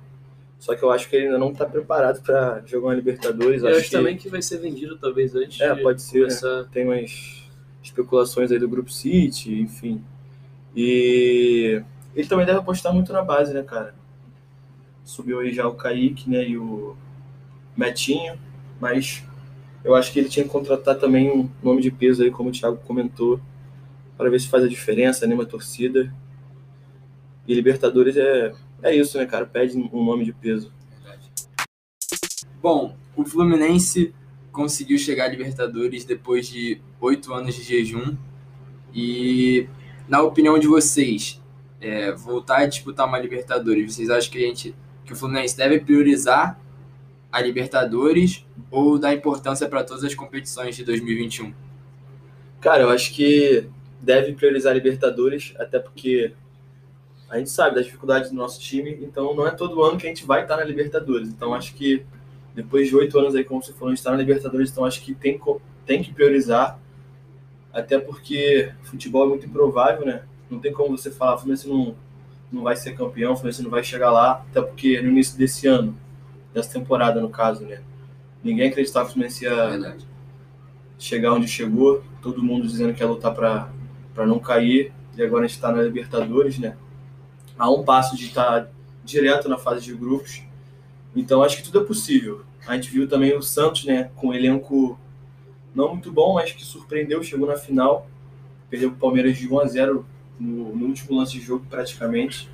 [0.59, 3.63] Só que eu acho que ele ainda não está preparado para jogar uma Libertadores.
[3.63, 6.27] Eu acho, acho também que vai ser vendido talvez antes É, de pode ser, né?
[6.29, 6.65] começar.
[6.73, 7.45] tem umas
[7.83, 10.03] especulações aí do Grupo City, enfim.
[10.75, 11.83] E
[12.15, 13.95] ele também deve apostar muito na base, né, cara?
[15.05, 16.97] Subiu aí já o Kaique, né, e o
[17.77, 18.39] Metinho,
[18.81, 19.23] mas
[19.85, 22.53] eu acho que ele tinha que contratar também um nome de peso aí, como o
[22.53, 23.39] Thiago comentou,
[24.17, 26.13] para ver se faz a diferença, anima a torcida.
[27.47, 29.47] E Libertadores é, é isso, né, cara?
[29.47, 30.73] Pede um nome de peso.
[30.91, 31.31] Verdade.
[32.63, 34.15] Bom, o Fluminense
[34.51, 38.17] conseguiu chegar à Libertadores depois de oito anos de jejum.
[38.95, 39.69] E,
[40.09, 41.43] na opinião de vocês,
[41.81, 44.75] é, voltar a disputar uma Libertadores, vocês acham que, a gente,
[45.05, 46.59] que o Fluminense deve priorizar
[47.31, 51.53] a Libertadores ou dar importância para todas as competições de 2021?
[52.61, 53.69] Cara, eu acho que
[54.05, 56.33] deve priorizar a Libertadores, até porque
[57.29, 60.09] a gente sabe das dificuldades do nosso time, então não é todo ano que a
[60.09, 61.29] gente vai estar na Libertadores.
[61.29, 62.05] Então acho que
[62.55, 65.03] depois de oito anos aí, como você falou, a gente está na Libertadores, então acho
[65.03, 65.41] que tem,
[65.85, 66.79] tem que priorizar,
[67.73, 70.23] até porque futebol é muito improvável, né?
[70.49, 71.97] Não tem como você falar, Fluminense não,
[72.53, 75.67] não vai ser campeão, o Fluminense não vai chegar lá, até porque no início desse
[75.67, 75.99] ano,
[76.53, 77.83] dessa temporada no caso, né?
[78.45, 80.07] Ninguém acreditava que o Fluminense ia Verdade.
[80.97, 83.74] chegar onde chegou, todo mundo dizendo que ia lutar para
[84.15, 86.77] não cair, e agora a gente está na Libertadores, né?
[87.59, 88.69] A um passo de estar
[89.05, 90.43] direto na fase de grupos.
[91.15, 92.43] Então acho que tudo é possível.
[92.67, 94.99] A gente viu também o Santos, né, com um elenco
[95.75, 98.09] não muito bom, mas que surpreendeu, chegou na final,
[98.71, 100.07] perdeu o Palmeiras de 1 a 0
[100.39, 102.49] no, no último lance de jogo praticamente.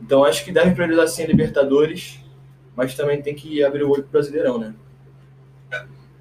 [0.00, 2.20] Então acho que deve priorizar sim a Libertadores,
[2.74, 4.74] mas também tem que abrir o olho pro Brasileirão, né?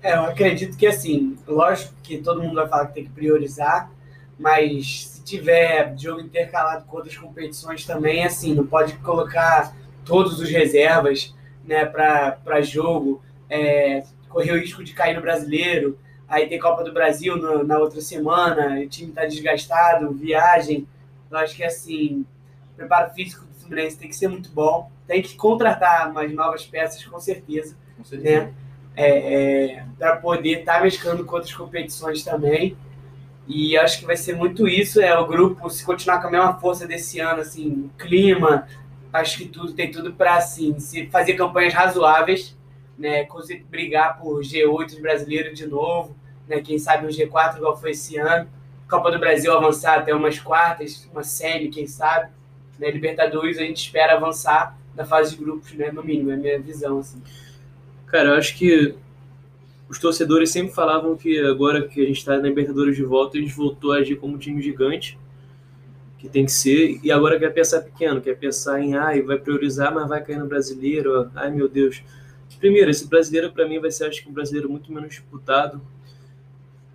[0.03, 3.91] É, eu acredito que assim, lógico que todo mundo vai falar que tem que priorizar,
[4.41, 10.49] mas se tiver jogo intercalado com outras competições também, assim, não pode colocar todos os
[10.49, 16.83] reservas né, para jogo, é, correr o risco de cair no brasileiro, aí tem Copa
[16.83, 20.87] do Brasil no- na outra semana, o time está desgastado, viagem.
[21.29, 22.25] Eu acho que assim,
[22.73, 26.65] o preparo físico do Fluminense tem que ser muito bom, tem que contratar umas novas
[26.65, 28.45] peças com certeza Com certeza.
[28.45, 28.53] né?
[28.95, 32.75] É, para poder estar mesclando com outras competições também.
[33.53, 35.01] E acho que vai ser muito isso.
[35.01, 38.65] É o grupo, se continuar com a mesma força desse ano, assim, clima,
[39.11, 42.57] acho que tudo tem tudo para assim, se fazer campanhas razoáveis,
[42.97, 43.25] né?
[43.25, 46.15] Conseguir brigar por G8 brasileiro de novo,
[46.47, 46.61] né?
[46.61, 48.49] Quem sabe um G4 igual foi esse ano.
[48.89, 52.31] Copa do Brasil avançar até umas quartas, uma semi, quem sabe.
[52.79, 52.89] Né?
[52.89, 55.91] Libertadores a gente espera avançar na fase de grupos, né?
[55.91, 57.21] No mínimo, é a minha visão, assim.
[58.07, 58.95] Cara, eu acho que
[59.91, 63.41] os torcedores sempre falavam que agora que a gente está na Libertadores de volta, a
[63.41, 65.19] gente voltou a agir como um time gigante,
[66.17, 69.93] que tem que ser, e agora quer pensar pequeno, quer pensar em, ai, vai priorizar,
[69.93, 72.01] mas vai cair no brasileiro, ai meu Deus.
[72.57, 75.81] Primeiro, esse brasileiro para mim vai ser, acho que um brasileiro muito menos disputado.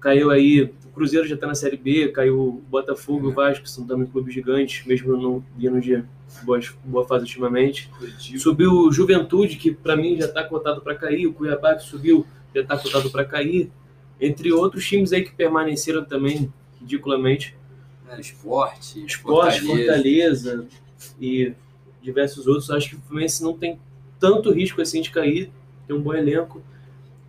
[0.00, 3.64] Caiu aí, o Cruzeiro já está na Série B, caiu o Botafogo e o Vasco,
[3.64, 6.02] que são também clubes gigantes, mesmo não vindo de
[6.44, 7.90] boa, boa fase ultimamente.
[8.38, 12.24] Subiu o Juventude, que para mim já está cotado para cair, o Cuiabá que subiu
[12.56, 13.70] já está cotado para cair,
[14.20, 17.56] entre outros times aí que permaneceram também ridiculamente.
[18.06, 20.50] Né, Esporte, Esporte, Fortaleza.
[20.50, 20.68] Fortaleza
[21.20, 21.52] e
[22.00, 22.70] diversos outros.
[22.70, 23.78] Acho que o Fluminense não tem
[24.18, 25.50] tanto risco assim de cair,
[25.86, 26.62] tem um bom elenco.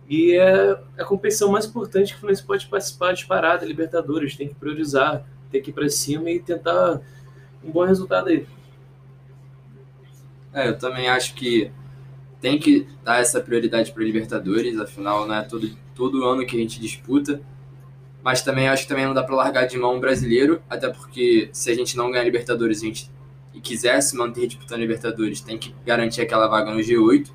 [0.08, 4.54] E é a competição mais importante que o Fluminense pode participar disparada, Libertadores, tem que
[4.54, 7.00] priorizar, tem que ir para cima e tentar
[7.62, 8.46] um bom resultado aí.
[10.52, 11.70] É, eu também acho que
[12.40, 16.60] tem que dar essa prioridade para Libertadores, afinal não é todo, todo ano que a
[16.60, 17.40] gente disputa.
[18.22, 21.48] Mas também acho que também não dá para largar de mão o brasileiro, até porque
[21.52, 23.10] se a gente não ganhar Libertadores a gente,
[23.54, 27.30] e quiser se manter disputando Libertadores, tem que garantir aquela vaga no G8,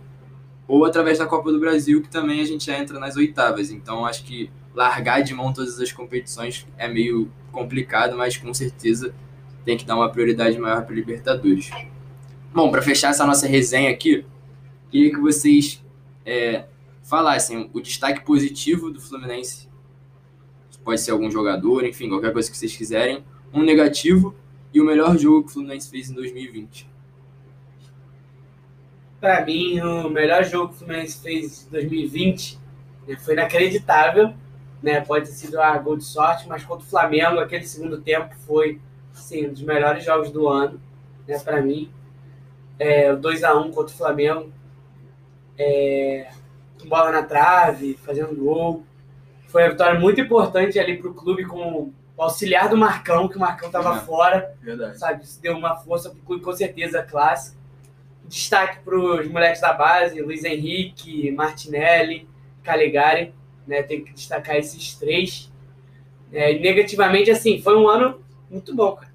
[0.68, 3.72] ou através da Copa do Brasil, que também a gente já entra nas oitavas.
[3.72, 9.14] Então acho que largar de mão todas as competições é meio complicado, mas com certeza
[9.66, 11.70] tem que dar uma prioridade maior para Libertadores.
[12.54, 14.26] Bom, para fechar essa nossa resenha aqui,
[14.94, 15.84] queria que vocês
[16.24, 16.66] é,
[17.02, 19.68] falassem o destaque positivo do Fluminense.
[20.84, 23.24] Pode ser algum jogador, enfim, qualquer coisa que vocês quiserem.
[23.52, 24.36] Um negativo
[24.72, 26.88] e o melhor jogo que o Fluminense fez em 2020.
[29.20, 32.60] Para mim, o melhor jogo que o Fluminense fez em 2020
[33.08, 34.32] né, foi inacreditável.
[34.82, 35.02] Né?
[35.02, 38.80] Pode ter sido a gol de sorte, mas contra o Flamengo, aquele segundo tempo foi
[39.12, 40.80] assim, um dos melhores jogos do ano,
[41.28, 41.90] né, para mim.
[42.78, 44.54] É, o 2x1 contra o Flamengo.
[45.58, 46.30] É,
[46.82, 48.84] com bola na trave, fazendo gol.
[49.48, 53.38] Foi uma vitória muito importante ali para o clube com o auxiliar do Marcão, que
[53.38, 54.00] o Marcão estava É.
[54.00, 54.98] fora, Verdade.
[54.98, 55.24] sabe?
[55.24, 57.56] Isso deu uma força para o clube, com certeza, classe.
[58.26, 62.28] Destaque para os moleques da base, Luiz Henrique, Martinelli,
[62.64, 63.34] Calegari,
[63.68, 63.84] né?
[63.84, 65.52] Tem que destacar esses três.
[66.32, 69.13] É, negativamente, assim, foi um ano muito bom, cara.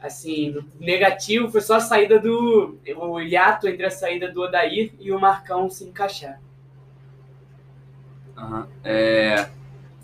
[0.00, 2.78] Assim, negativo foi só a saída do.
[2.96, 6.40] o hiato entre a saída do Odair e o Marcão se encaixar.
[8.36, 8.68] Aham.
[8.84, 9.48] É,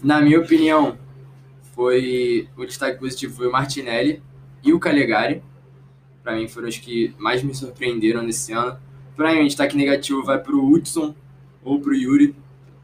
[0.02, 0.98] na minha opinião,
[1.74, 4.22] foi o destaque positivo foi o Martinelli
[4.62, 5.42] e o Calegari.
[6.22, 8.78] Para mim foram os que mais me surpreenderam nesse ano.
[9.14, 11.14] Para mim, o destaque negativo vai pro Hudson
[11.62, 12.34] ou pro Yuri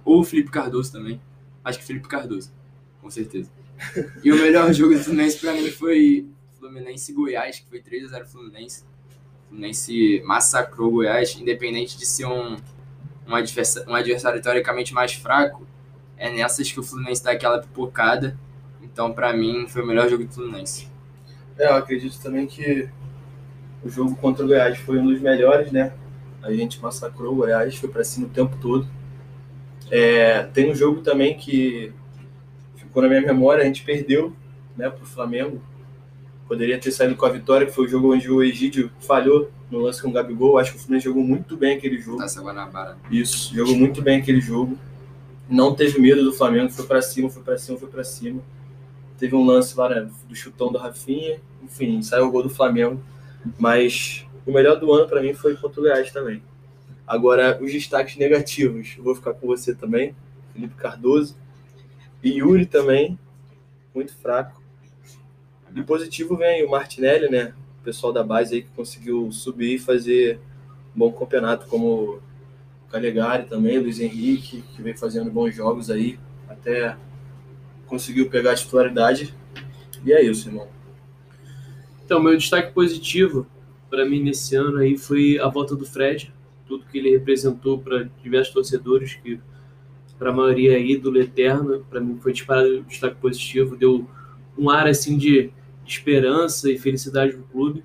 [0.04, 1.20] ou o Felipe Cardoso também.
[1.64, 2.52] Acho que Felipe Cardoso,
[3.00, 3.50] com certeza.
[4.22, 6.26] E o melhor jogo do Fluminense para mim foi
[6.68, 8.85] Fluminense e Goiás, que foi 3 a 0 Fluminense.
[9.46, 12.57] O Fluminense massacrou o Goiás, independente de ser um
[13.28, 15.66] um adversário, um adversário teoricamente mais fraco,
[16.16, 18.37] é nessas que o Fluminense dá aquela pipocada.
[18.83, 20.88] Então, pra mim, foi o melhor jogo do Fluminense.
[21.59, 22.88] É, eu acredito também que
[23.85, 25.92] o jogo contra o Goiás foi um dos melhores, né?
[26.42, 28.88] A gente massacrou o Goiás, foi pra cima o tempo todo.
[29.90, 31.92] É, tem um jogo também que
[32.76, 34.35] ficou na minha memória, a gente perdeu
[34.76, 35.61] né, pro Flamengo.
[36.48, 39.80] Poderia ter saído com a vitória, que foi o jogo onde o Egídio falhou no
[39.80, 40.58] lance com o Gabigol.
[40.58, 42.16] Acho que o Fluminense jogou muito bem aquele jogo.
[42.16, 42.96] Taça Guanabara.
[43.11, 44.78] Isso, jogou muito bem aquele jogo.
[45.46, 48.40] Não teve medo do Flamengo, foi pra cima, foi pra cima, foi pra cima.
[49.18, 52.98] Teve um lance lá né, do chutão do Rafinha, enfim, saiu o gol do Flamengo.
[53.58, 56.42] Mas o melhor do ano pra mim foi contra o Goiás também.
[57.06, 60.14] Agora, os destaques negativos, eu vou ficar com você também,
[60.54, 61.37] Felipe Cardoso.
[62.22, 63.18] E Yuri também,
[63.94, 64.62] muito fraco.
[65.78, 67.54] E positivo vem o Martinelli, né?
[67.80, 70.40] O pessoal da base aí que conseguiu subir e fazer
[70.94, 72.20] um bom campeonato, como o
[72.90, 76.96] Calegari também, Luiz Henrique, que vem fazendo bons jogos aí, até
[77.86, 79.32] conseguiu pegar a titularidade.
[80.04, 80.66] E é isso, irmão.
[82.04, 83.46] Então, meu destaque positivo
[83.88, 86.34] para mim nesse ano aí foi a volta do Fred,
[86.66, 89.40] tudo que ele representou para diversos torcedores, que
[90.18, 94.08] para a maioria é ídolo eterno, para mim foi disparado destaque positivo, deu
[94.58, 95.52] um ar assim de
[95.94, 97.85] esperança e felicidade pro clube.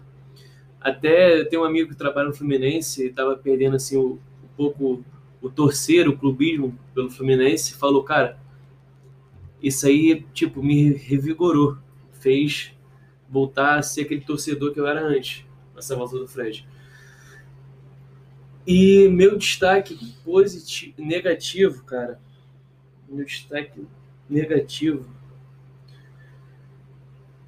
[0.80, 5.04] Até tem um amigo que trabalha no Fluminense e estava perdendo assim o, um pouco
[5.42, 8.40] o torcer, o clubismo pelo Fluminense, falou, cara,
[9.62, 11.78] isso aí tipo me revigorou,
[12.14, 12.74] fez
[13.30, 16.68] voltar a ser aquele torcedor que eu era antes, nessa volta do Fred.
[18.66, 22.20] E meu destaque positivo, negativo, cara,
[23.10, 23.86] meu destaque
[24.30, 25.06] negativo.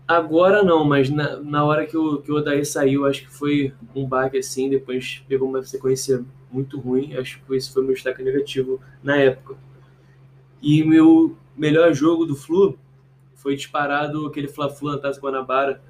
[0.07, 3.73] Agora não, mas na, na hora que o, que o Odair saiu, acho que foi
[3.95, 8.21] um baque assim, depois pegou uma sequência muito ruim, acho que esse foi meu destaque
[8.21, 9.55] negativo na época.
[10.61, 12.77] E meu melhor jogo do Flu
[13.35, 15.81] foi disparado aquele Fla-Flu na Taça Guanabara,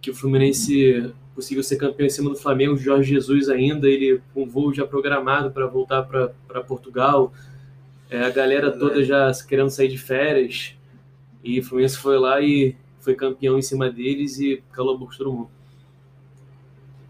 [0.00, 4.44] que o Fluminense conseguiu ser campeão em cima do Flamengo, Jorge Jesus ainda, ele com
[4.44, 7.32] voo já programado para voltar para Portugal,
[8.10, 10.76] é, a galera toda já querendo sair de férias,
[11.44, 15.12] e o Fluminense foi lá e foi campeão em cima deles e calou a boca
[15.12, 15.50] de todo mundo.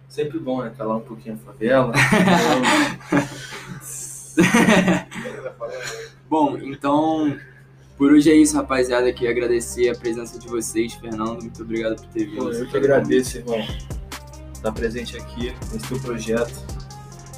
[0.09, 0.73] Sempre bom, né?
[0.77, 1.93] Calar um pouquinho a favela.
[6.29, 7.37] Bom, então,
[7.97, 9.13] por hoje é isso, rapaziada.
[9.13, 11.43] Queria agradecer a presença de vocês, Fernando.
[11.43, 12.45] Muito obrigado por ter vindo.
[12.45, 13.65] Pô, eu que agradeço, irmão.
[14.53, 16.53] Estar presente aqui nesse teu projeto.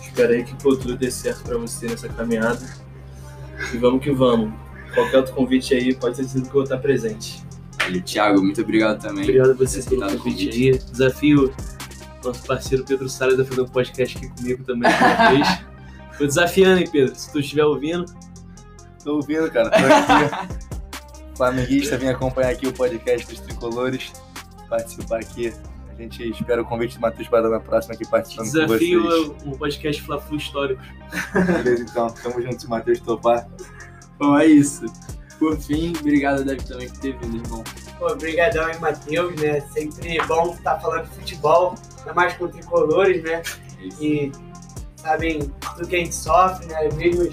[0.01, 2.65] Espero aí que pô, tudo dê certo para você nessa caminhada.
[3.73, 4.53] E vamos que vamos.
[4.95, 7.43] Qualquer outro convite aí, pode ter sido que eu vou estar presente.
[7.85, 9.25] Valeu, Thiago, muito obrigado também.
[9.25, 10.79] Obrigado a você Esse pelo convite aí.
[10.79, 11.55] Desafio
[12.25, 15.49] nosso parceiro Pedro Salles a fazer um podcast aqui comigo também uma vez.
[16.17, 17.15] Tô desafiando, hein, Pedro?
[17.15, 18.07] Se tu estiver ouvindo,
[19.05, 19.71] Tô ouvindo, cara.
[19.71, 20.65] Tô aqui.
[21.37, 24.13] Flamenguista, vim acompanhar aqui o podcast dos Tricolores,
[24.69, 25.53] participar aqui.
[25.89, 29.43] A gente espera o convite do Matheus para na próxima aqui participando com desafio vocês.
[29.45, 30.83] é um podcast Fla-Flu histórico.
[31.63, 32.09] Beleza, então.
[32.11, 33.47] Tamo junto, se o Matheus topar.
[34.19, 34.87] Bom, é isso.
[35.39, 37.65] Por fim, obrigado, David, também por ter vindo, irmão.
[37.99, 39.61] Pô, obrigadão aí, Matheus, né?
[39.73, 43.43] Sempre bom estar falando de futebol, ainda mais com tricolores, né?
[43.81, 44.03] Isso.
[44.03, 44.33] E
[44.97, 46.89] sabem tudo que a gente sofre, né?
[46.89, 47.31] Os mesmos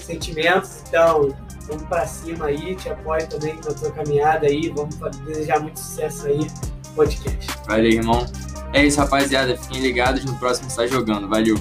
[0.00, 0.82] sentimentos.
[0.88, 1.34] Então,
[1.68, 4.72] vamos pra cima aí, te apoio também na tua caminhada aí.
[4.74, 7.46] Vamos desejar muito sucesso aí no podcast.
[7.66, 8.26] Valeu, irmão.
[8.72, 9.56] É isso, rapaziada.
[9.56, 11.28] Fiquem ligados no próximo Sai Jogando.
[11.28, 11.56] Valeu.